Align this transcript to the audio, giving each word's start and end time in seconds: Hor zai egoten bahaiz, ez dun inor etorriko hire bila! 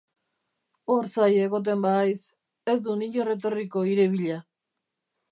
Hor 0.93 1.09
zai 1.15 1.25
egoten 1.41 1.83
bahaiz, 1.83 2.23
ez 2.73 2.77
dun 2.85 3.03
inor 3.09 3.29
etorriko 3.35 3.83
hire 3.91 4.07
bila! 4.15 4.39